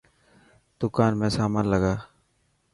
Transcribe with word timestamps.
دڪان 0.79 1.11
۾ 1.25 1.27
سامان 1.37 1.65
لگا. 1.73 1.95